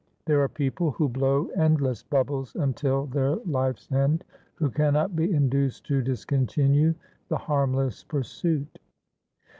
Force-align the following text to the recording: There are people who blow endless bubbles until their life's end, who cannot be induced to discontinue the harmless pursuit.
There 0.25 0.41
are 0.41 0.49
people 0.49 0.89
who 0.89 1.07
blow 1.07 1.45
endless 1.55 2.01
bubbles 2.01 2.55
until 2.55 3.05
their 3.05 3.35
life's 3.35 3.91
end, 3.91 4.23
who 4.55 4.71
cannot 4.71 5.15
be 5.15 5.31
induced 5.31 5.85
to 5.85 6.01
discontinue 6.01 6.95
the 7.27 7.37
harmless 7.37 8.03
pursuit. 8.03 8.79